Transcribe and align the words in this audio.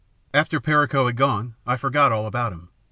"After 0.33 0.59
Perico 0.59 1.05
had 1.05 1.15
gone, 1.15 1.53
I 1.63 1.77
forgot 1.77 2.11
all 2.11 2.25
about 2.25 2.53
him. 2.53 2.69